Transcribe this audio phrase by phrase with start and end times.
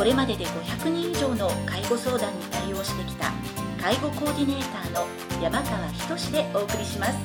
[0.00, 3.30] これまでで500人以上の介護相談に対応してきた
[3.78, 5.06] 介護コーディネーターの
[5.42, 7.18] 山川仁でお送りします。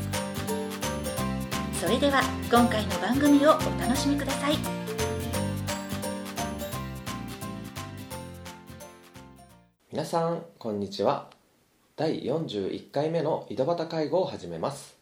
[1.80, 4.58] それでは今回の番組をお楽しみください。
[9.94, 11.30] 皆さんこんにちは。
[11.96, 14.98] 第41回目の井戸端介護を始めます。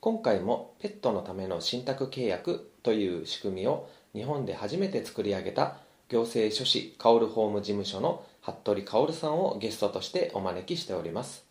[0.00, 11.46] 今回もペットのための信託契約という仕組みを日本で初めて作り上げた行政書士薫法務事務所の服部薫さんをゲストとしてお招きしております。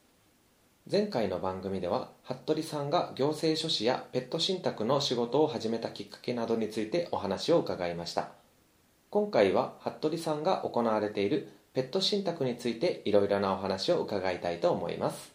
[0.89, 8.29] 前回の番組では服部さんが行政書士やペット信託の仕事を始めたきっかけなどについてお話を伺いました。
[9.09, 15.33] 今回は服部さんが行われているペット信託についていろいろなお話を伺いたいと思います。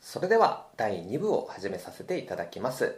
[0.00, 2.96] それでは第2部を始めさせていただきます。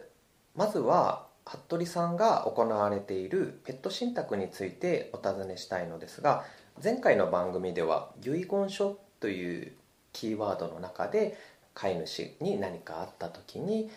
[0.55, 6.45] まずは服部さんが行われているペット信託についてお尋ねしたいのですが
[6.83, 9.73] 前回の番組では遺言書という
[10.13, 11.37] キーワードの中で
[11.75, 13.91] 飼い主に何かあった時に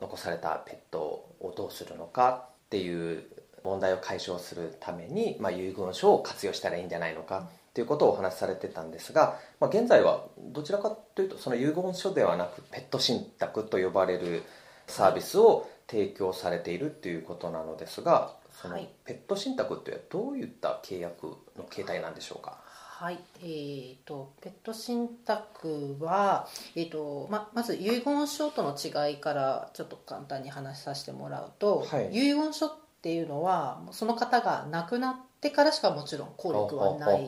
[0.00, 3.24] 残されたペットをどうするのかっていう
[3.64, 14.42] 問題を解消するために、まあ、遺言書を活用したらいいんじゃないのかっていうことをお話しされてたんですが、まあ、現在はどちらかというとその遺言書ではなくペット信託と呼ばれる
[14.86, 22.58] サービスを提供されているっていうことなのですがそのペット信託ってどういった契約の形態なんでしょうか？
[22.64, 26.46] はい、えーと、ペット信託は、
[26.76, 37.26] えーとままず遺言書との違いからちょっと簡単に話させてもらうと、はい、遺言書っていうのはその方が亡くなってからしかもちろん効力はない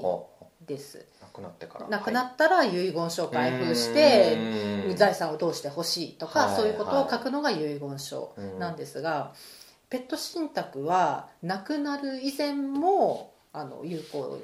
[0.66, 0.98] です。
[0.98, 1.88] 亡くなってから。
[1.88, 9.32] 亡くなったら遺言書を開封して財産をどうしてほしいとか、そういうことを書くのが遺言書なんですが、
[9.88, 14.40] ペット信託は亡くなる以前もあの有効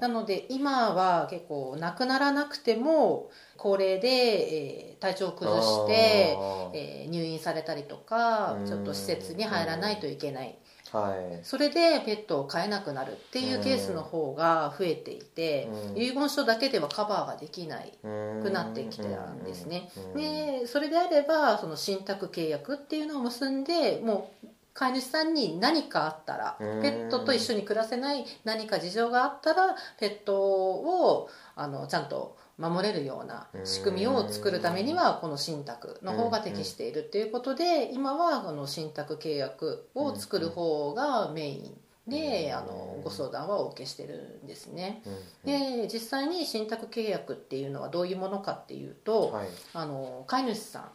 [0.00, 6.36] なので今は結構亡くならなくても高齢で、えー、体調を崩して、
[6.74, 10.56] えー、入院されたりとかちょっと施設に入らないといけない
[10.92, 45.02] はい、それでペットを飼えなくなるっていうケースの方が増えていて、遺言書だけではカバーができないくなってきてたんですね、でそれであればその信託契約っていうのを結んでもう飼い主さんに何かあったらペットと一緒に暮らせない何か事情があったらペットをあのちゃんと守れるような仕組みを作るためにはこの信託の方が適しているっていうことで今はこの信託契約を作る方がメインであのご相談はお受けしてるんですね。
[45.44, 49.38] で実際に信託契約っていうのはどういうものかっていうと、
[49.72, 50.90] あの飼い主さん、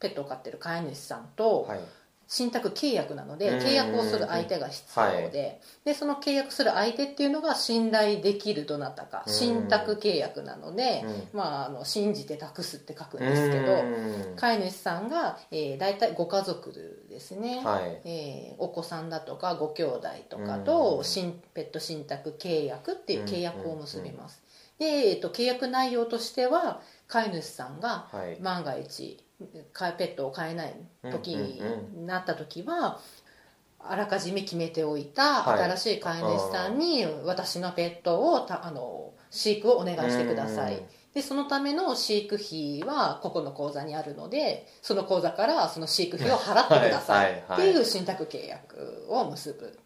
[0.00, 1.68] ペットを飼ってる飼い主さんと、
[2.26, 13.84] 信託契約なので契約をする相手が必要ではい、でその契約する相手っていうのが信頼できるどなたか信託契約なので、まあ、あの信じて託すって書くんですけど
[14.36, 24.42] 飼い主さんが、えー、大体ご家族ですね、はい、えー、お子さんだとかご兄弟とかと新ペット信託契約っていう契約を結びます。
[24.78, 28.08] で、えーと、契約内容としては飼い主さんが
[28.40, 30.74] 万が一、ペットを飼えない
[31.10, 31.60] 時に
[32.06, 33.00] なった時は
[33.86, 40.80] あらかじめ決めておいた新しい飼い主さんに私のペットをあの飼育をお願いしてください、
[41.12, 47.32] でそのための飼育費はここの口座にあるのでその口座からその飼育費を払ってください。
[47.52, 49.78] っていう信託契約を結ぶ、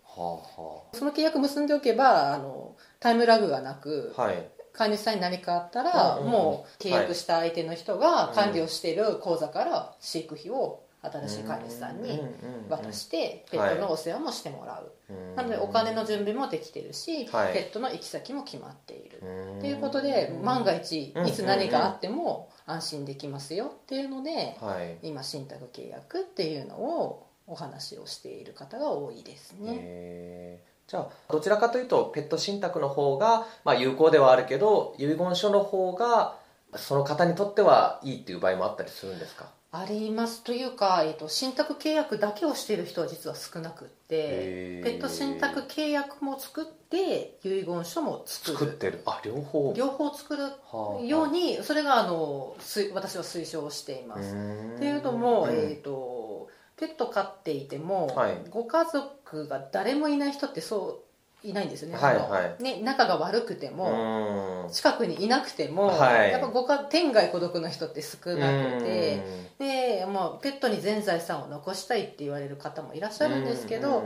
[0.93, 12.21] その契約結んでおけばあのタイムラグがなく、はい飼い主さんに何かあったら、もう契約した相手の人が管理をしている口座から飼育費を新しい飼い主さんに
[12.69, 14.93] 渡してペットのお世話もしてもらう、
[15.37, 19.21] なのでお金の準備もできてるし、ペットの行き先も決まっている。
[19.61, 24.57] ということで万が一いつ何かあっても安心できますよっていうので、
[25.03, 30.61] 今信託契約っていうのをお話をしている方が多いですね。
[30.89, 36.37] じゃあどちらかというとペット信託の方が、まあ、有効ではあるけど遺言書の方が
[36.77, 39.47] その方にとってはいいっていう場合もあったりするんですか？
[39.71, 48.57] ありますというか、えっと、信託契約だけをしている人は実は少なくってペット信託契約も作って遺言書も作る。
[48.57, 49.03] 作ってる。
[49.05, 49.75] あ両方。
[49.77, 54.35] 両方作るはあようにそれがあのす私は推奨しています。
[54.77, 56.49] っていうのも、うんえー、と
[56.79, 58.39] ペット飼っていても、はい。
[58.49, 61.01] ご家族が誰もいない人ってそ
[61.43, 62.63] ういないんですよね,はいはい。
[62.63, 64.73] ね仲が悪くても、うん。
[64.73, 66.33] 近くにいなくても、はい。
[66.33, 69.23] やっぱご家天涯孤独の人って少なくて、
[69.59, 74.05] で、まあ、ペットに全財産を残したいって言われる方もいらっしゃるんですけど、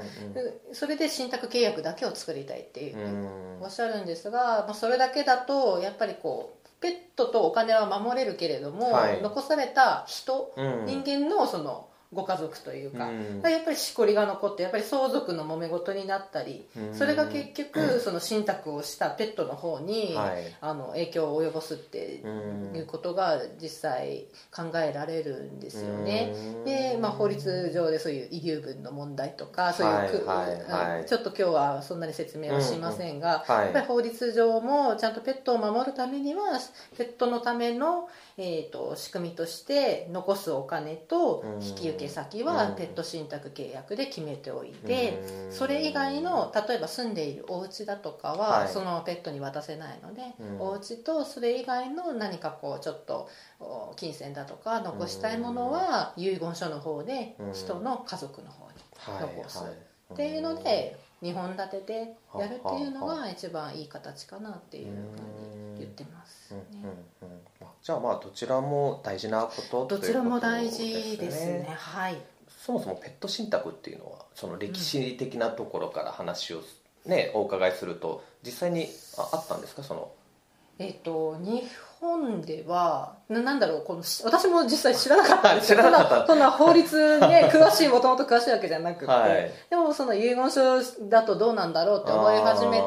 [0.73, 9.23] それで信託契約だけを作りたいっていうおっしゃるんですが、まあ、それだけだとやっぱりこうペットとお金は守れるけれども、はい。
[9.23, 10.85] 残された人、うん。
[10.85, 13.41] 人間のそのご家族というか、うん。
[13.51, 16.95] やっぱりしこりが残ってやっぱり相続の揉め事になったり、うん。
[16.95, 20.43] それが結局その信託をしたペットの方に、はい。
[20.61, 22.29] あの影響を及ぼすってう
[22.75, 26.33] んいうことが実際考えられるんですよね。
[26.35, 26.65] うん。
[26.65, 36.61] で、まあ、法律上でそういう遺留分の問題とかそういうちょっと今日はそんなに説明はしませんが、やっぱり法律上もちゃんとペットを守るためには
[36.97, 41.63] ペットのための、えー、と仕組みとして残すお金とうん。
[41.63, 42.75] 引き受け先はうん。
[42.77, 45.53] ペット信託契約で決めておいて、うん。
[45.53, 48.69] それ以外の例えば住んでいるお家だとかは、はい。
[48.69, 50.61] そのペットに渡せないので、うん。
[50.61, 53.29] お家とそれ以外の何かこうちょっと
[53.61, 57.53] お金銭だとか残したいものは遺言書の方でうん。
[57.53, 59.37] 人の家族の方にはい。
[59.37, 59.59] 残す。
[59.59, 59.73] はい。
[60.13, 64.93] っていうので2本立てでやるっていうのが一番いい形かなっていうふう
[65.75, 66.61] に言ってますね
[67.83, 71.75] じゃあまあどちらも大事なことどちらも大事でですね。
[71.77, 72.17] はい。
[72.65, 76.61] そもそもペット信託っていうのはその歴史的なところから話を
[77.07, 78.87] ね、お伺いすると実際に
[79.19, 79.83] ああったんですか？
[79.83, 80.11] その。
[80.79, 81.63] えっと日
[82.01, 85.79] 本ではななんだろうこのし私も実際知らなかったんですよ。
[85.81, 86.27] 知らなかった。
[86.29, 89.51] そんなそんな法律ね 詳しいもともと詳しいわけじゃなくて、はい。
[89.71, 92.79] でもその遺言書だとどうなんだろうって思い始め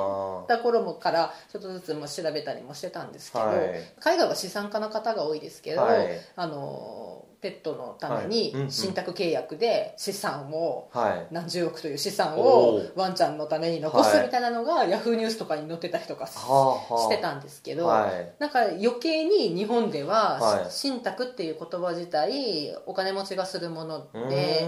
[0.45, 3.57] あた頃もからちょっとずつも調べたりもしてたんですけど、はい。
[3.99, 6.07] 海外は資産家の方が多いですけど、はい。
[6.35, 8.27] あのペットのためはい。
[8.27, 10.89] に信託契約で資産を
[11.29, 18.33] 何十億という資産おをーワンちゃんのために残すはいみたいなのがヤフーニュースとかに載ってたりとかしてたんですけど、はい。
[18.39, 20.71] なんか余計に日本では、はい。
[20.71, 24.67] 信託っていう言葉自体お金持ちがするものうで、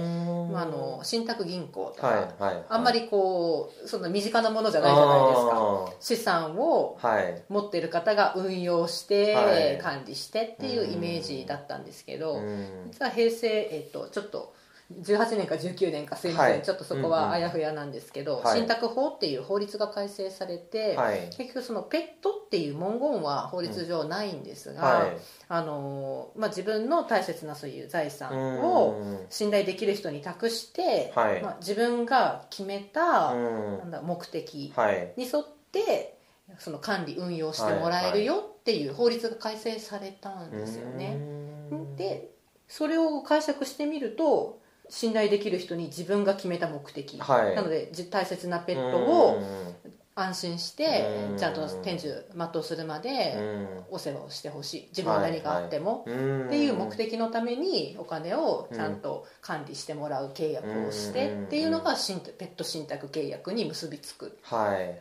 [0.51, 2.35] まあ、あの信託銀行とか、
[2.69, 5.51] あんまりこうそんな身近なものじゃないじゃないですか。
[5.55, 6.99] あ資産を
[7.49, 9.77] 持ってる方が運用して、はい。
[9.79, 14.55] 管理してっていうイメージだったんですけど、うん実は平成、えっと、ちょっと
[14.93, 16.61] 18年か19年かすいません、はい。
[16.61, 18.59] ちょっとそこはあやふやなんですけど、はい。
[18.59, 21.29] 信託法っていう法律が改正されて、はい。
[21.35, 25.17] 結局そのペットっていう文言は法律上ないんですが、はい。
[25.49, 31.41] あのまあ、自分の大切なそういう財産うんを信頼できる人に託して、はい。
[31.41, 33.77] まあ、自分が決めた、うん。
[33.79, 35.13] なんだ目的はい。
[35.17, 36.17] に沿って
[36.59, 41.17] その管理運用してもらえるよっていう法律が改正されたんですよね。
[41.71, 41.95] うん。
[41.97, 42.36] で
[42.67, 44.59] それを解釈してみると
[44.89, 47.55] 信頼できる人に自分が決めた目的、はい。
[47.55, 49.97] なのでじ大切なペットをうん。
[50.19, 51.37] 安心してうん。
[51.37, 53.35] ちゃんと天寿全うするまで
[53.89, 64.99] うんお世話をしてほしい自分に何かあっても、うんっていう目的のためにお金をちゃんと管理してもらう契約をしてうんっていうのが信ペット信託契約に結びつくはい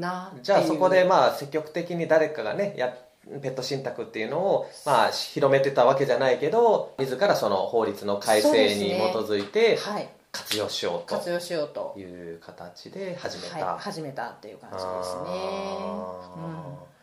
[0.00, 2.96] なっていうじゃあそこでまあ積極的に誰かがねや
[3.40, 10.08] ペット信託っていうのをまあ広めてたわけじゃないけど自らその法律の改正に基づいてはい。
[10.32, 11.92] 活用しよう活用しようと。
[11.94, 14.92] という形で始めはい、た、始めたっていう感じですね。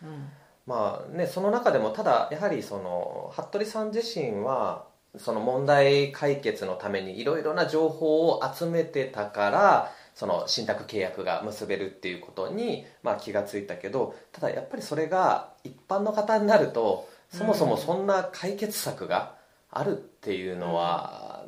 [0.04, 0.30] うんうん。
[0.66, 4.86] まあねその中でもただやはりその服部さん自身は
[5.18, 19.36] その問題解決のためにいろいろな情報を集めてたからその信託契約が結べるっていうことに、まあ、気がついたけどただやっぱりそれが一般の方になるとそもそもそんな解決策が
[19.72, 21.46] あるっていうのは、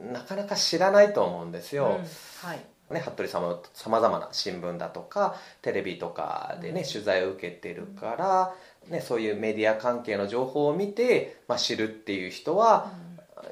[0.00, 1.84] なかなか知らないと思うんですよ。
[1.84, 2.48] うん。
[2.48, 2.64] はい。
[2.90, 6.90] ね、服部さんもさまざまな新聞だとかテレビとかでね、うん。
[6.90, 8.54] 取材を受けてるから、
[8.88, 12.90] ね、そういうメディア関係の情報を見て、まあ、知るっていう人は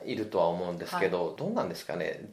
[0.06, 2.24] いるとは思うんですけど、どうなんですかね？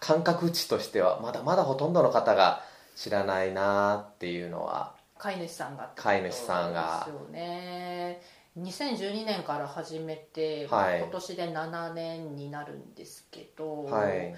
[0.00, 2.62] 感覚値としてはまだまだほとんどの方が
[2.96, 4.94] 知らないなっていうのは。
[5.18, 7.04] 飼い主さんが飼い主さんが。
[7.06, 8.22] ですよね
[8.58, 10.98] 2012年から始めて、はい。
[11.00, 14.34] 今年で7年になるんですけど、はい。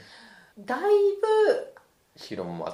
[0.58, 0.80] だい
[2.16, 2.72] 広まぶ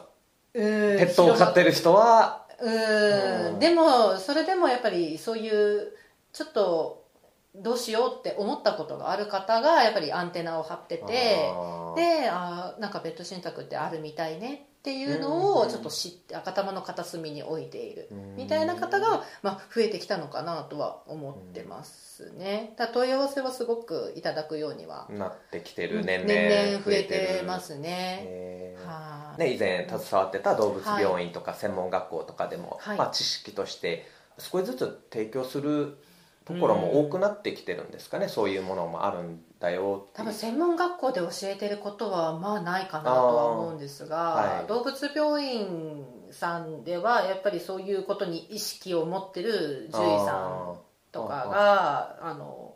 [0.53, 3.55] ペペットを飼ってる人はうん。
[3.55, 3.59] うん。
[3.59, 5.93] でもそれでもやっぱりそういう
[6.33, 6.98] ちょっと
[7.63, 18.09] どうしようって思ったことがある方がやっぱりアンテナを張っててであーなんかベッド信託ってあるみたいねっていうのをちょっと知って頭の片隅に置いている。
[18.37, 22.75] みたいな方が、まあ、増えてきたのかなとは思ってますね。
[22.77, 28.77] だ問い合わせはすごくいただくようにはなってきてる年々年々増えてますね。
[28.87, 29.41] はい。
[29.41, 32.99] ね、以前携わってた動物病院とか専門学校とかでも、はい。
[32.99, 34.07] まあ、知識として
[34.39, 35.99] 少しずつ提供する
[36.49, 44.67] ところも多くなってきてるんですかね、そういうものもあるんだよ多分専門学校で教えてることはまあないかなとは思うんですが、はい。
[44.67, 50.79] 動物病院さんではやっぱりそういうことに意識を持ってる獣医さん
[51.13, 52.68] とかがあの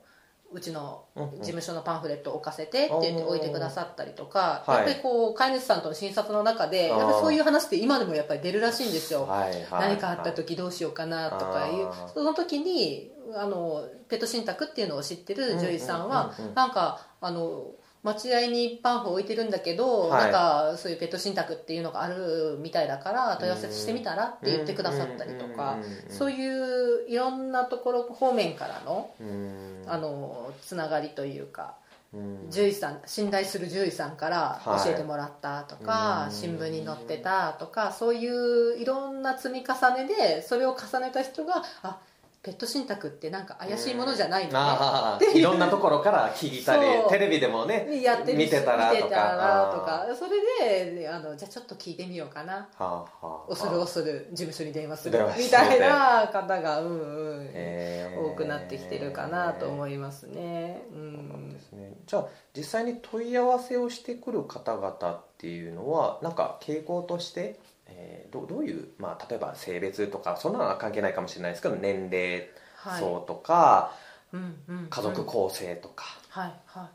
[0.54, 4.76] うちの事務所のパンフレットを置かせてって言って置いてくださったりとか、はい。
[4.78, 9.28] やっぱりこう飼い主さんとの診察の中でやっぱりそういう話って今でもやっぱり出るらしいんですよ、
[9.71, 17.66] 何かあった時どうしようかなとかいうその時にあのペット信託っていうのを知ってる獣医さんはなんかあの
[18.02, 20.23] 待合にパンフ置いてるんだけど、はい。
[20.25, 25.78] なんかそういうペット信託っていうのがあるみたいだから問い合わせしてみたらって言ってくださったりとか
[26.09, 29.85] そういいういろんなところ方面からのうん。
[29.87, 31.76] あのつながりというか
[32.12, 32.49] うん。
[32.50, 34.85] 獣医さん信頼する獣医さんからはい。
[34.85, 36.32] 教えてもらったとか、うん。
[36.32, 41.99] 新聞に載ってたとかそういういろんな積み重ねでそれを重ねた人があ
[42.43, 50.07] ペット信託ってなんか怪しいものじゃないのね、 ああいろんなところから聞いたりテレビでもねやってる見てたらとか。
[50.19, 52.55] それであのじゃあちょっと聞いてみようかな。
[52.55, 55.19] はあはあ恐る恐る事務所に電話する。
[55.39, 58.23] みたいな方がうんうん、えー。
[58.23, 61.93] 多くなってきてるかなと思いますね、うそうんですね。
[62.07, 67.59] じゃあ実際に問い合わせをしてくる方々っていうのはなんか傾向として、
[67.97, 73.93] えーどどういう、まあ、例えば性別とかそんなのは関係ないかもしれないですけど年齢はい層とか、
[74.33, 76.89] うんうん家族構成とか、はいはい。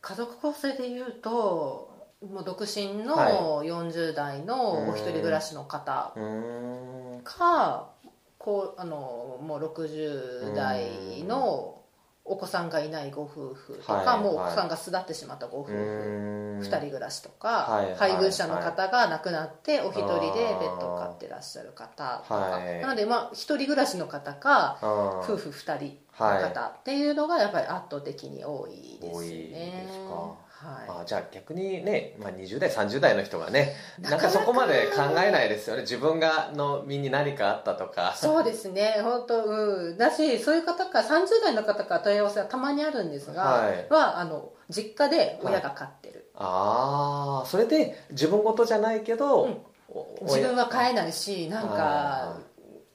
[0.00, 1.90] 家族構成でいうと
[2.22, 6.14] もう独身のは40代のお一人暮らしの方
[7.24, 7.90] か
[8.38, 11.77] こうあのもう60代の
[12.28, 16.60] お子さんがいないご夫婦とか、はいもうお子さんが巣立ってしまったご夫婦、うーん。
[16.60, 22.80] 2人暮らしとか、はい配偶者の方が亡くなってお一人でペットを飼ってらっしゃる方とか、はい。
[22.80, 24.78] なのでまあ一人暮らしの方か
[25.24, 29.86] 夫婦2人の方っていうのがやっぱり圧倒的に多いですね。
[30.62, 31.00] 多い。
[31.02, 35.82] あじゃあ逆にね、まあ、20代30代の人がねなんかそこまで考えないですよね。
[35.82, 38.14] 自分がの身に何かあったとか。
[38.14, 38.96] い、そうですね。
[39.02, 39.98] 本当うん。
[39.98, 43.88] だしそういう方から30代の方から問い合わせはたまにあるんですが、はい。
[43.88, 49.58] はあの実家で親が飼ってる、ああそれで自分事じゃないけど、うん。
[49.90, 52.38] お自分は飼えないしなんはか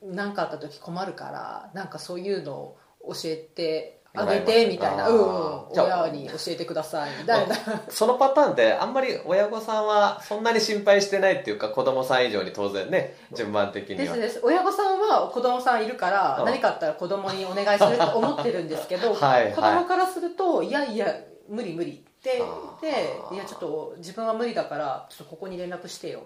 [0.04, 2.78] 何かあった時困るからなんかそういうのを
[3.08, 7.56] 教えてあげてみたいな、うん親に教えてくださいみたいな。
[7.90, 14.02] そのパターンってあんまり親御さんはそんなに心配してないっていうか子供さん以上に当然ね 順番的には。
[14.02, 14.40] ですです。
[14.44, 19.54] 親御さんは子供さんいるからうん何かあったら子供にお願いすると思ってるんですけど はいはい。
[19.54, 21.08] 子供からするといやいや
[21.50, 22.44] 無理無理って
[22.82, 26.22] でいやちょっと自分は無理だからちょっとここに連絡してよ。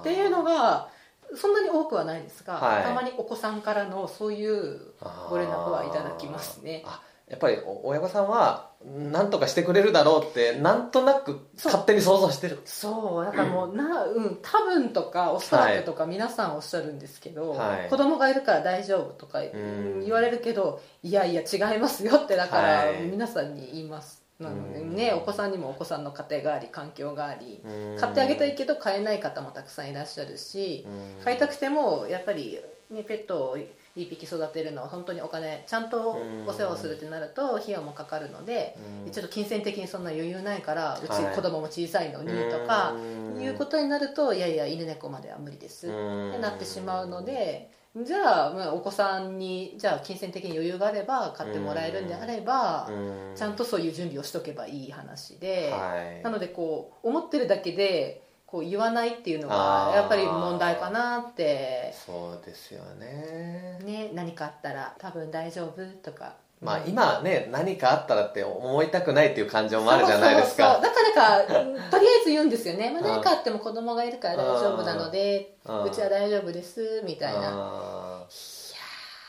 [0.00, 0.88] っていうのが
[1.36, 2.82] そんなに多くはないですが、はい。
[2.84, 4.94] たまにお子さんからのそういう
[5.28, 6.82] ご連絡はいただきますね。
[6.86, 8.70] あやっぱりお親御さんは
[9.12, 12.60] 何とかしてくれるだろうってなんとなく勝手に想像してる。
[12.64, 13.24] そう。
[13.24, 17.90] だからもうな、うん、多分とかおそらくとか皆さんおっしゃるんですけど、はい。
[17.90, 20.00] 子供がいるから大丈夫とかん。
[20.04, 23.02] 言われるけどいやいや違いますよってだからはい。
[23.02, 24.22] 皆さんに言います。
[24.38, 24.94] なのでうん。
[24.94, 27.98] ねお子さんにもお子さんの家庭があり環境がありうん。
[27.98, 30.86] 買ってあげたいけど買えない方もたくさんいらっしゃるし
[31.18, 31.24] うん。
[31.24, 33.58] 買いたくてもやっぱり、ね、ペットを
[34.02, 38.76] 一匹育てるのは本当にお金ちゃんとお世話をするってなると費用もかかるので
[39.06, 39.10] うん。
[39.10, 43.42] ちょっと金銭的にそんな余裕ないからうちはい子供も小さいのにとかうん。
[43.42, 46.32] いうことになるといやいや犬猫までは無理ですっうん。
[46.32, 53.32] てなってしまうのでじゃあまあお子さんにじゃあ金銭的に余裕があれば買ってもらえるんであればうん。
[53.34, 56.22] ちゃんとそういう準備をしとけばいい話ではい。
[56.22, 63.78] なのでこう思ってるだけでこう言わないっていうのがやっぱり問題かなって、そうですよね。
[63.84, 66.34] ね、何かあったら多分大丈夫とか。
[66.60, 70.72] まあうん今ね何かあったらって思いたくないっていう感情もあるじゃないですか。
[70.74, 70.90] そうそうそう。
[70.90, 77.40] だからかうんとりあえず言うんですよね、まあ、何かあっても子供がいるから大丈夫なのでうちは大丈夫ですみたいな。
[77.44, 78.26] あ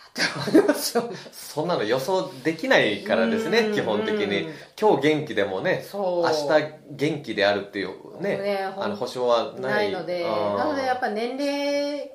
[0.09, 1.03] って思いますよ。
[1.03, 3.51] ねーそんなの予想できないからですうん。
[3.51, 4.41] ね基本的に。
[4.43, 9.91] うん今日元気でもね明日元気であるっていうねねあの保証はない。
[9.91, 10.23] ので。
[10.23, 10.29] うん。
[10.57, 12.11] なのでやっぱ年齢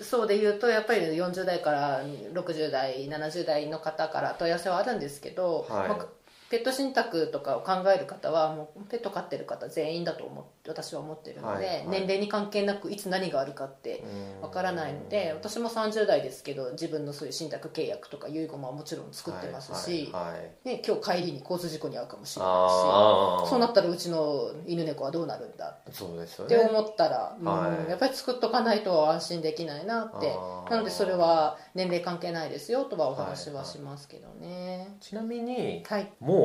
[0.00, 2.02] そうで言うとやっぱり40代から
[2.34, 5.88] 60代70代の方から問い合わせはあるんですけど、はい。
[5.88, 6.06] まあ
[6.52, 11.88] ペット信託とかを考える方はもうペット飼ってる方全員だと思って私は思ってるので、はいはい。
[11.88, 14.04] 年齢に関係なくいつ何があるかって
[14.42, 22.66] わからないので私も30代ですけど自分のそういう信託契約とか遺言ももちろん作ってますし、はいね、今日帰りに交通事故に遭うかもしれな
[23.44, 26.54] いしそうなったらうちの犬猫はどうなるんだそうですよね。
[26.54, 27.88] って思ったら、うんはい。
[27.88, 30.36] やっぱり作っとかないと安心できないなって。
[30.70, 34.96] なのでそれは年齢関係ないですよとはお話はしますけどね。
[35.00, 36.41] ちなみにはい、もう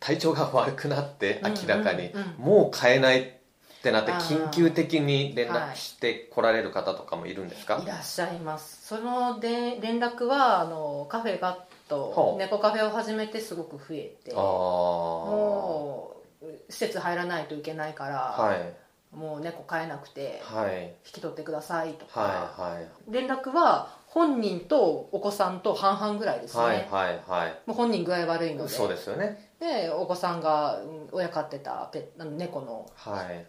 [0.00, 2.12] 体調が悪くなってうん明らかに。
[2.38, 7.80] もう買えないってなって緊急的に連はい絡して来られる方とかもいるんですか？
[7.82, 8.86] いらっしゃいます。
[8.86, 12.38] そので連絡はあのカフェガッほトう。
[12.38, 18.76] 猫カフェを始めてすごく増えてもう施設入らないといけないから、はい
[19.12, 20.84] もう猫飼えなくてはい。
[21.06, 22.88] 引き取ってくださいとか、はいはい。
[23.08, 27.58] 連絡は本人とお子さんと半々ぐらいですね、はいはいはい。
[27.66, 28.70] もう本人具合悪いので。
[28.70, 29.50] そうですよね。
[29.58, 33.46] でお子さんがうん親飼ってたペあの猫のはい。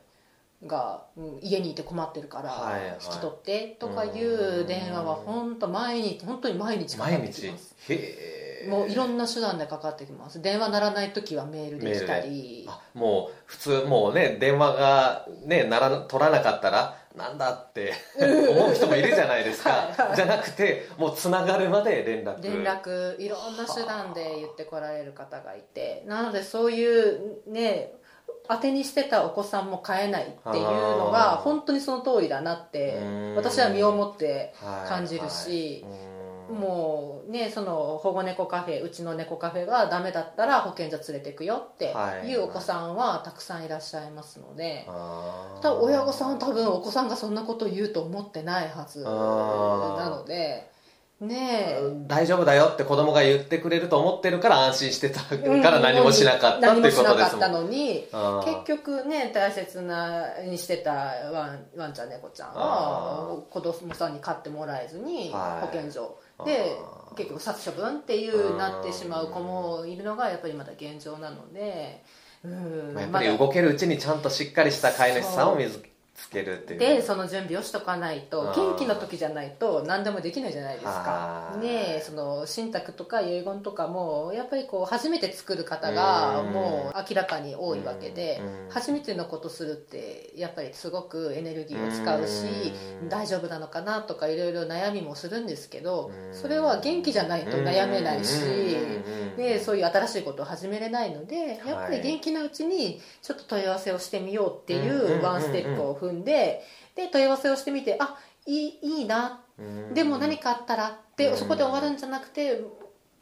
[0.68, 2.92] がうん家にいて困ってるからはいはい。
[3.02, 7.48] 引き取ってとかいう電話は本当毎日本当に毎日毎日？
[7.48, 7.54] へ
[7.90, 10.42] えもういろんな手段でかかってきます。
[10.42, 12.66] 電話鳴らない時はメールで来たり。
[12.68, 19.70] あもう普通もうね電話がねなら取らなかったらなんだって思う人もいるじゃないですか。
[19.70, 20.08] はい。
[20.08, 20.16] はい。
[20.16, 22.44] じゃなくてもうつながるまで連絡。
[22.44, 26.04] 連絡いろんな手段で言ってこられる方がいて。
[26.08, 27.94] なのでそういうね
[28.48, 33.36] 当てにしてたお子さんも飼えないっていうのが本当にその通りだなってうん。
[33.36, 35.84] 私は身をもってはい感じるし。
[35.84, 35.94] はい。
[36.14, 36.19] うん
[36.50, 42.28] もうねその保護猫カフェうちの猫カフェがダメだったら保健所連れてくよってはい。
[42.28, 45.62] いうお子さんはたくさんいらっしゃいますのであー。
[45.62, 50.70] ただ親御さんは多分お子さんがそんなことを言うと思ってないはずなので
[51.22, 52.06] ねえ。
[52.08, 57.64] 大丈夫だよって子供が言ってくれると思ってるから安心してたから何もしなかったっていうこと何もしなかったですもん。
[57.64, 58.08] のに
[58.46, 65.66] 結局ね大切なにしてたワンワンちゃん猫ちゃんは子供さんに飼ってもらえずにはい。
[65.66, 66.18] 保健所。
[66.46, 66.78] で
[67.18, 72.02] 結局殺処分っていうなってしまう子もいるのがやっぱりまだ現状なので
[72.46, 75.90] うんまあやっぱり動けるうちにちゃんとしっかりした飼い主さんを見つけ
[76.44, 76.80] るっていう。
[76.80, 80.90] でその準備をしとかないと元気の時じゃないと何でもできないじゃないですか。
[80.92, 81.60] はい。
[81.60, 86.52] ねえその信託とか遺言とかもやっぱりこう初めて作る方がうん。
[86.52, 88.70] もう明らかに多いわけでうん。
[88.70, 93.10] 初めてのことするってやっぱりすごくエネルギーを使うしうん。
[93.10, 96.34] 大丈夫なのかなとかいろいろ悩みもするんですけどうん。
[96.34, 99.36] それは元気じゃないと悩めないしうん。
[99.38, 105.20] でそういう新しいことを始めれないのでやっぱり元気なうちにちょっと問い合わせをしてみようっていうん。
[105.22, 106.64] うワンステップを踏んで
[106.96, 109.42] で問い合わせをしてみてあいいいいな。
[109.58, 109.94] うん。
[109.94, 111.38] でも何かあったらってうん。
[111.38, 112.62] そこで終わるんじゃなくて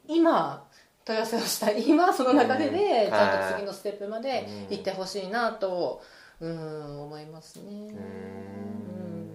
[0.06, 0.64] 今
[1.04, 1.82] 問い合わせをしたい。
[1.88, 2.72] 今その流れうん。
[2.72, 6.02] でちゃんはいと次のステップまで行ってほしいなと
[6.40, 7.88] うん思いますね。
[7.88, 9.28] うん。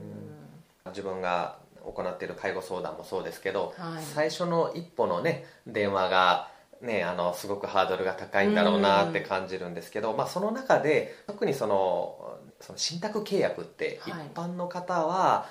[0.88, 4.04] 自分が行っている介護相談もそうですけど、はい。
[4.04, 6.52] 最初の一歩のね電話が
[6.84, 14.28] ね、あのすごくハードルが高いんだろうなって感じるんですけど、まあ、その中で特にそのその信託契約って一はい。
[14.34, 15.48] 般の方は、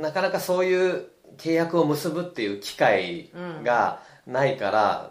[0.00, 3.30] なかなかそういう契約を結ぶっていう機会
[3.62, 5.10] がないから、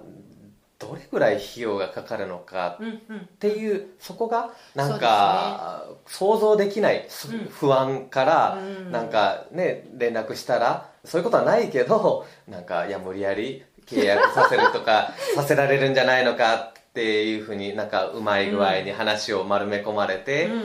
[0.79, 7.05] どれぐらい費用がかかるのかっていうそこがなんか、想像できない
[7.51, 8.91] 不安から、うん。
[8.91, 20.55] なんかね連絡したらそういうことはないけどなんかいや無理やり契約させるとか させられるんじゃないのかっていうふうになんかうまい具合に話を丸め込まれて、うんう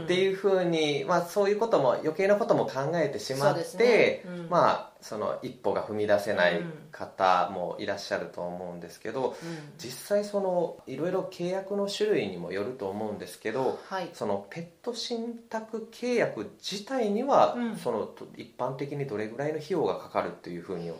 [0.00, 0.04] ん。
[0.04, 4.30] っていうふうに、まあ、そういうことも余計なことも考えてしまって、ね。
[4.30, 4.48] うん。
[4.50, 9.58] まあその一歩が踏み出せない方もいらっしゃると思うんですけど、うん。
[9.78, 14.10] 実際そのいろいろ契約の種類にもよると思うんですけどはい。
[14.12, 17.76] そのペット信託契約自体には、うん。
[17.76, 20.92] そのと一般的にどれぐらいの費用がかかるっていうふうに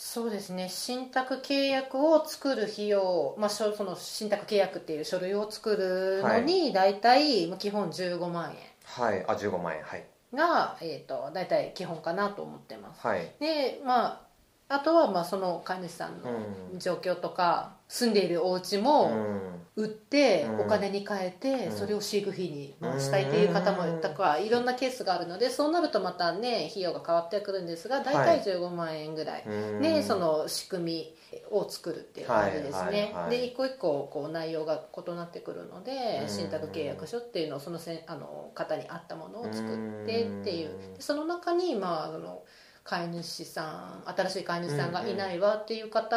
[0.00, 0.68] そうですね。
[0.68, 8.52] 信託契約を作る費用、まあ、その信託契約っていう書類を作るのに大体、まあ基本15万
[8.84, 9.24] はい。
[9.26, 9.82] あ15万円。
[9.82, 10.06] はい。
[10.32, 13.04] 円が、えー、と大体基本かなと思ってます。
[13.04, 13.32] はい。
[13.40, 14.20] でまあ
[14.70, 16.74] あとはまあその飼い主さんうん。
[16.74, 19.40] の状況とか、住んでいるお家うもん。
[19.76, 20.60] 売ってうん。
[20.60, 21.76] お金に変えてうん。
[21.76, 28.40] それを飼育費に回したいっていう方もとかいろんなケースがあるのでそうなるとまたね費用が変わってくるんですが大はい。
[28.42, 29.44] 体15万円ぐらい。
[29.46, 29.82] うん。
[29.82, 31.14] でその仕組み
[31.50, 36.28] を作るっていう感じですね、で一個一個こう内容が異なってくるのでうん。
[36.28, 39.60] 信託契約書っていうのをそのせんあの方に合ったものを作
[40.02, 40.94] ってっていう。
[40.96, 42.42] でその中にまあその
[42.88, 46.16] 飼い主さん新しい飼い主さんがいないわっていう方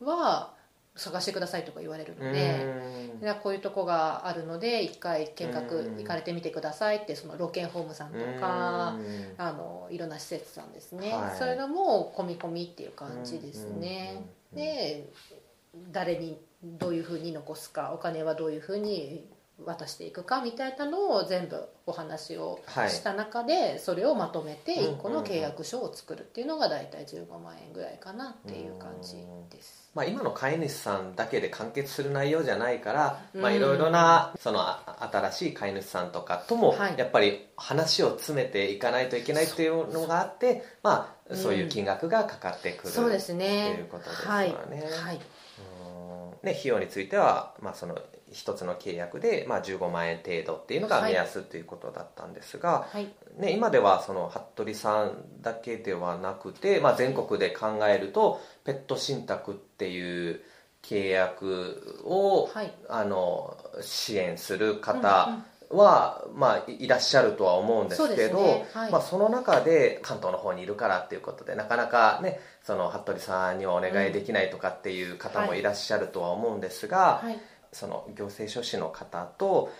[0.00, 0.54] は
[0.96, 3.04] 探してくださいとか言われるので。
[3.20, 8.96] じゃあこういうとこがあるので一回見学行かれてみてくださいってそのロケンホームさんとか
[9.38, 14.26] あのいろんな施設さんですね、はい、そういうのも込み込みっていう感じですね。
[14.52, 15.08] で
[15.90, 19.26] 誰にどういうふうに残すかお金はどういうふうに
[19.64, 29.16] 渡していくかみたいなのを全部お話をした中で、それをまとめて1個の契約書を作るっていうのが大体15万円ぐらいかなっていう感じ
[29.50, 29.84] です。
[29.94, 34.60] まあ、今の飼い主さんだけで完結する内容じゃないからいろいろなその
[35.00, 44.28] 新しい飼い主さんとかともやっぱり話を詰めていかないといけないっていうのがあって、まあ、そういう金額がかかってくる、そうですねということですよ
[44.66, 44.82] ね。
[45.00, 45.20] はい。
[46.42, 47.98] ね、費用については、まあ、その
[48.34, 60.40] 一つの契約で、まあ、15万円程度っていうのが目安ということだったんですが、はい、ね、今ではその服部さんだけではなくて、まあ、全国で考えるとペット信託っていう
[60.82, 68.66] 契約を、はい、あの支援する方、は、まあ、いらっしゃるとは思うんですけど、ね。
[68.72, 77.40] はい、まあ、その中で関東の方にいるからっていうことでなかなかねその服部さんにはお願いできないとかっていう方もいらっしゃるとは思うんですが、はい、
[77.74, 79.70] その行政書士の方と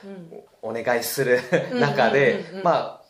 [0.63, 1.41] お願いする
[1.73, 3.05] 中でまあ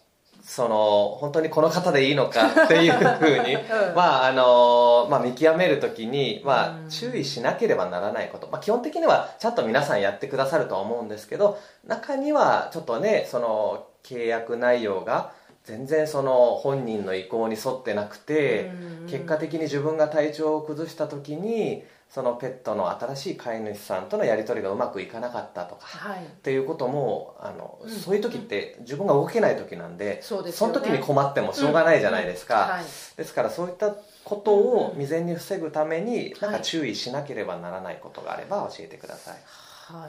[0.45, 3.57] その本当にこの方でいいのか っていうふうに、
[3.97, 15.33] まああのまあ、見極めるときに、まあ、注意しなければならないこと、まあ、基本的にはちゃんと皆さんやってくださるとは思うんですけど中にはちょっとねその契約内容が
[15.65, 18.71] 全然その本人の意向に沿ってなくて
[19.09, 21.83] 結果的に自分が体調を崩した時に
[22.15, 32.71] そのペットの新しい飼い主さんとのやり取りがうまくいかなかったとか、はい、っていうこともあの、うん、そういう時って自分が動けない時なんでそ、の時に困ってもしょうがないじゃないですか、うん。
[32.71, 32.85] はい、
[33.17, 39.35] ですからそういったことを未然に防ぐために何か注意しなければならないことがあれば教えてください。
[39.35, 39.43] はい、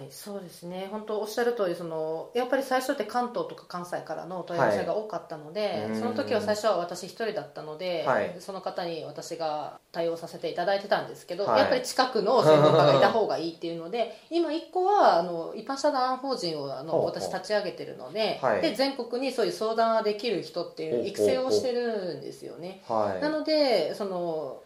[0.10, 0.88] そうですね。
[0.90, 22.82] 本当おっしゃる通りそりやっぱり最初って関東とか関西からの問い合わせが多かったので、はい、その時は最初は私一人だったので、はい、その方に私が対応させていただいてたんですけど、はい、やっぱり近くの専門家がいた方がいいっていうので今一個はあの一般社団法人をあの私立ち上げてるので,、で全国にそういう相談ができる人っていう育成をしてるんですよね。
[22.88, 24.64] なのでその一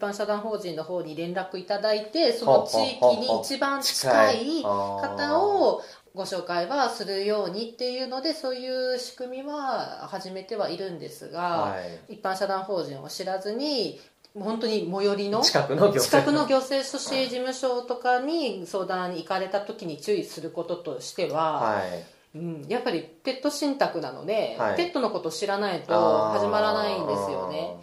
[0.00, 5.82] 般社団法人の方に連絡いただいてその地域に一番近い方を
[6.14, 11.76] ご紹介はするようにっていうのでそういう仕組みは始めてはいるんですが、は
[12.08, 14.00] い、一般社団法人を知らずに
[14.34, 16.88] 本当に最寄りの近くの行政。
[16.88, 22.04] 書士事務所とかに相談に行かれた時に注意することとしては、はい。
[22.36, 27.74] うん、やっぱりペット信託なので、はい、ペットのことを知らないと始まらないんですよね。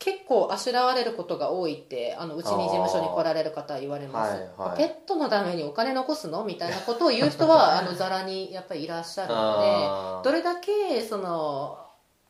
[0.00, 8.90] 結構あしらわれることが多いってあのうちに事務所に来られる方は言われます、はいはい、ペットのためにお金残すのみたいなことを言う人はあのざらにやっぱりい。
[8.90, 11.79] らっしゃるのでどれだけその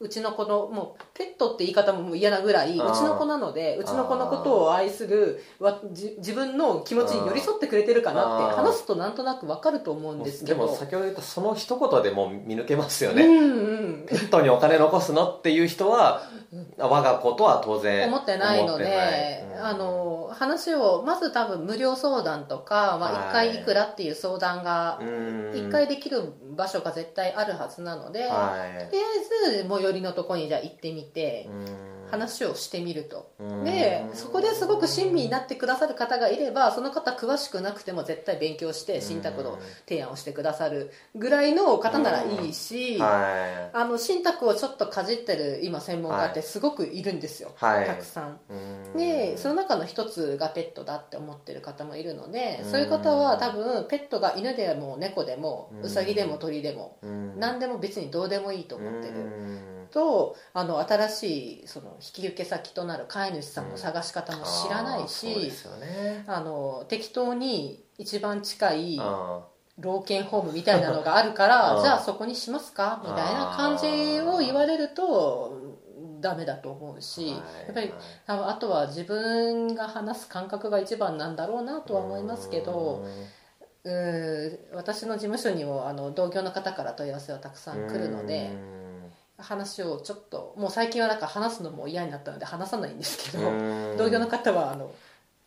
[0.02, 10.66] うちの子のもうペットって言い方も嫌なぐらいうちの子なのでうちの子のことを愛するわじ自分の気持ちに寄り添ってくれてるかなって話すとなんとなく分かると思うんですけど。
[10.66, 16.22] でも先ほど言ったその一言でも見抜けますよね、うんうん、ペットにお金残すのっていう人は
[16.78, 31.48] 我が子とは当然思ってないので、うん、あの話をまず多分無料相談とか、まあ、1回いくらっていう相談が1回できる場所が絶対あるはずなので、はい、とりあえず最寄りのとこにじゃあ行ってみて。
[32.10, 33.32] 話をしてみると。
[33.64, 48.38] でそこですごく親身になってくださる方がいればその方詳しくなくても絶対勉強して信託の提案をしてくださるぐらいの方ならいいし、あの信託をちょっとかじってる今専門家ってすごくいるんですよ、はい、たくさん。
[48.96, 56.98] でその中の一つがペットだって思ってる方もいるのでそういう方は多分ペットが犬でも猫でもウサギでも鳥でも
[57.36, 59.14] 何でも別にどうでもいいと思ってる。
[59.90, 65.26] とあの新しいその引き受け先となる飼い主さんの探し方も知らないし、
[66.26, 69.00] あの適当に一番近い
[69.78, 73.00] 老犬ホームみたいなのがあるから じゃあそこにしますか？
[73.04, 75.52] みたいな感じを言われると
[76.20, 77.36] ダメだと思うし、や
[77.70, 77.92] っぱり
[78.26, 83.04] あとは自分が話す感覚が一番なんだろうなとは思いますけど。
[83.82, 84.58] うん。
[84.74, 88.50] 私の事務所にもあの同業の方から問い合わせはたくさん来るので
[89.40, 93.50] 話をちょっともう最近はなんか話すのも嫌になったので話さないんですけど
[93.96, 94.92] 同業の方はあの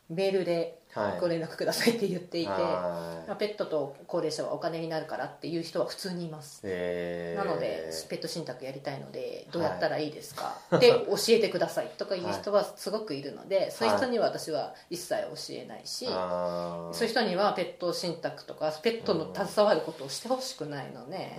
[0.10, 0.83] メールではい
[1.19, 3.36] ご連絡くださいって言っていて、はい。
[3.38, 6.62] ペットと高齢者はお金になるからっていう人は普通にいます。
[6.63, 7.45] えー。
[7.45, 16.93] なのでペット信託やりたいのでどうやったらいいですか、 って教えてくださいとかいう人はすごくいるので、そういう人には私は一切教えないし、あー。
[16.93, 21.38] そういう人にはペット信託とかペットの携わることをしてほしくないのね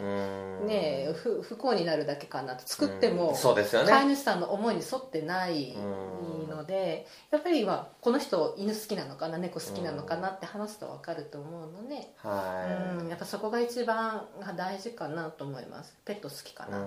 [0.69, 13.01] え不不幸になるだけかなと作っても、飼い主さんの思いに沿ってないうんのでやっぱり今この人犬好きなのかな猫好きなのかなって話すと分かると思うので、はい。
[13.03, 15.97] うんやっぱそこが一番大事かなと思います。
[16.05, 16.85] ペット好きかな、うん。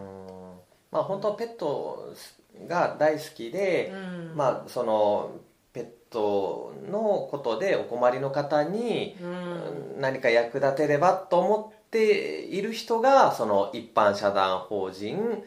[0.92, 2.14] まあ本当ペット
[2.68, 3.98] が大好きで、う
[4.34, 4.36] ん。
[4.36, 5.32] まあその
[5.74, 10.02] ペットのことでお困りの方にうん。
[10.02, 15.44] 何か役立てればと思っている人がその一般社団法人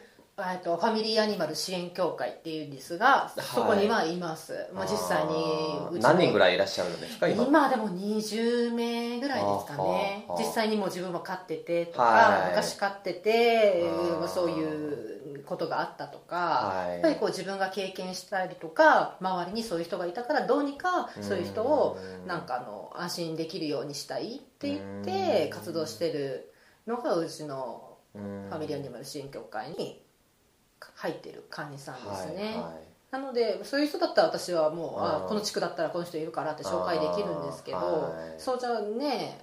[0.53, 3.41] えっとファミリーアニマル支援協会っていうんですが、い。
[3.41, 5.91] そこにはいます、まあ、実際にあー。
[5.91, 7.45] うちの何人ぐらいいらっしゃるんですか今？
[7.45, 10.27] 今でも20名ぐらいですかね。
[10.39, 12.51] 実際にもう自分も飼っててとか、はい。
[12.51, 13.85] 昔飼ってて
[14.29, 16.93] そういうことがあったとか、はい。
[16.93, 25.05] やっぱりこう自分が経験したりとか周りにそういう人がいたからどうにかそういう人をうんなんかあの安心できるようにしたいって言っうん。
[25.05, 26.53] て活動してる
[26.87, 30.00] のがうちのフファミリーアニマル支援協会に
[30.95, 32.91] 入ってる会員さんですね、はいはい。
[33.11, 39.41] なのでそういう人だったら私はもうあこの地区だったらこの人いるからって紹介できるんですけど、そうじゃね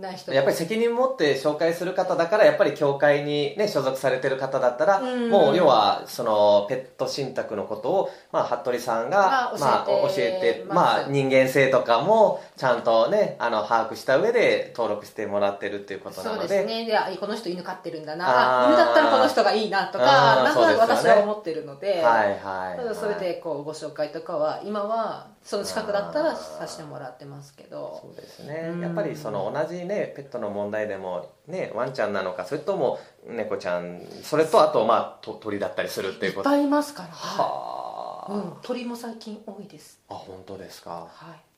[0.00, 0.32] ない人。
[0.32, 5.30] やっぱり責任持って紹介する方だからやっぱり協会に、ね、所属されてる方だったら、うん。
[5.30, 16.84] もう要はそのペット信託のことを、まあ、服部さんが、ままあ、あ教教えてまあ、人間性とかもちゃんとねあの把握した上で登録してもらってるっていうことなそうのでですね。
[16.86, 18.66] であこの人犬飼ってるんだな。
[18.68, 28.00] 犬だったらこの人がいいなとかなんとなく私は思ってるので、はいはいただそれでこうご紹介とかは今はその近くだったらさせてもらってますけど。
[28.02, 28.70] そうですね。
[28.72, 36.48] うんやっぱりその同じねペットの問題でもねワンちゃんなのかそれとも猫ちゃんそれとあとまあと鳥だったりするっていいうこと。
[36.48, 37.08] っぱいいますから。
[37.10, 40.00] はあ、うん、鳥も最近多いです。
[40.08, 41.08] あ本当ですか。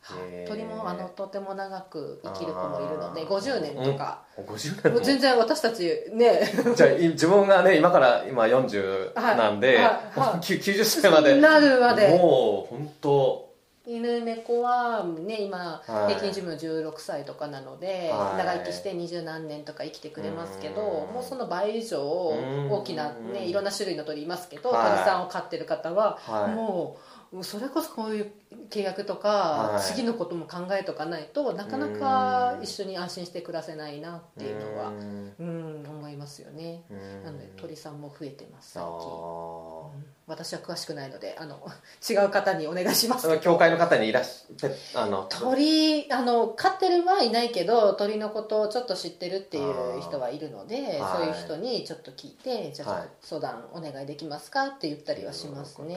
[0.02, 3.28] はい、鳥もあのとても長く生きる子もいるのであー。
[3.28, 5.00] 50年とか、お50年も。
[5.00, 6.40] 全然私たちね。
[6.74, 9.36] じゃあい自分がね今から今40はい。
[9.36, 9.82] なんで、は
[10.16, 10.18] い。
[10.18, 10.40] はい。
[10.44, 11.40] きゅ90歳まで。
[11.40, 12.08] なるまで。
[12.08, 13.51] もう本当
[13.86, 16.14] 犬猫はね今はい。
[16.14, 18.38] 平均寿命16歳とかなので、はい。
[18.38, 21.14] 長生きして二十何年とか生きてくれますけどうん。
[21.14, 24.90] もうその倍以上うん大きな、ね、いろんな種類の鳥いますけどはい。
[24.92, 26.54] 鳥さんを飼ってる方は、はい。
[26.54, 26.96] も
[27.32, 28.32] うそれこそこういう
[28.70, 29.82] 契約とか、はい。
[29.82, 35.34] 次のことも考えとかないとなかなか一緒に安心して暮らせないなっていうのはうん。
[35.38, 36.84] うん思いますよね。
[36.90, 37.24] うん。
[37.24, 39.84] なので鳥さんも増えてます最あ近ー。
[39.94, 40.06] うん。
[40.26, 41.60] 私は詳しくないのであの
[42.08, 43.38] 違う方にお願いします。
[43.40, 51.16] 教会の方にいらっしゃあの鳥あの飼ってるはいないけど鳥のことをちょっと知ってるっていう人はいるのではい。
[51.18, 53.08] そういう人にちょっと聞いてじゃあはい。
[53.20, 55.96] 相談お願いできますかって言ったりはしますね。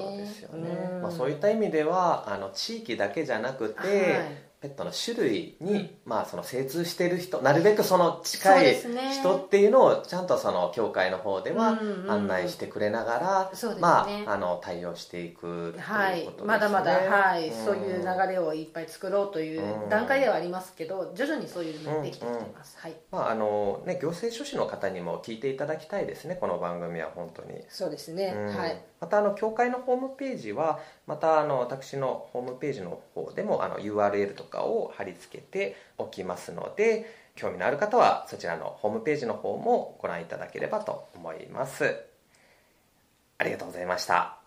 [1.02, 4.45] まあ、そういった意味ではあの地域だけじゃなくて、はい。
[4.62, 5.89] ペットの種類に、うん。
[6.05, 8.75] まあ、その精通してる人なるべくその近い
[9.19, 17.49] 人っていうのをちゃんとその教会の方では案内してくれながら、まあ、あの対応していくっていうことですね、はい、まだまだ、はい。
[17.49, 17.51] ん。
[17.51, 19.89] そういう流れをいっぱい作ろうといううん。
[19.89, 22.93] 段階ではありますけど徐々にそういうのができてきてます、はい。
[23.12, 27.62] まああのね、行政書士の方にも聞いていただきたいですねこの番組は本当に。
[27.69, 28.58] そうですね、うん。
[28.58, 28.81] はい。
[29.01, 41.96] またあの教会のホームページはまたあの私のホームページの方でもあの URL とかを貼り付けておきますので興味のある方はそちらのホームページの方もご覧いただければと思います。
[43.38, 44.38] ありがとうございました。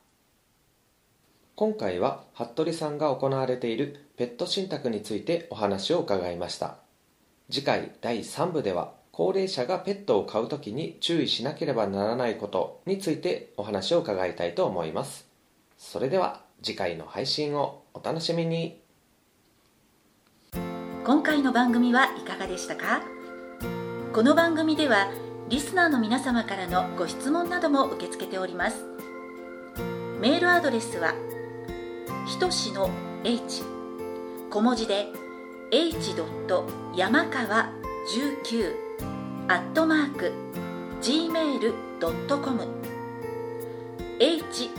[1.54, 6.76] 今回は服部さんが行われているペット信託についてお話を伺いました。
[7.50, 15.26] 次回第3部では高齢者がペットを飼うときに注意しなければならないことについてお話を伺いたいと思います。
[15.76, 18.80] それでは次回の配信をお楽しみに
[21.04, 23.00] 今回の番組はいかがでしたか？
[24.12, 25.10] この番組では
[25.48, 28.84] リスナーの皆様からのご質問なども受け付けております
[30.20, 31.14] メールアドレスは
[32.26, 32.90] ひとしの
[33.24, 33.62] h
[34.50, 35.06] 小文字で
[35.70, 36.14] h.
[36.96, 37.70] 山川
[38.42, 38.74] 19
[39.48, 40.32] アットマーク
[41.00, 42.66] gmail.com
[44.18, 44.70] h.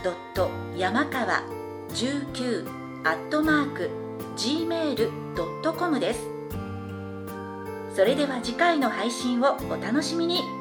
[0.77, 1.58] 山川
[1.93, 2.67] 19
[3.03, 3.89] アットマーク
[4.37, 6.27] gmail.com です。
[7.95, 10.58] それでは次回の配信をお楽しみに。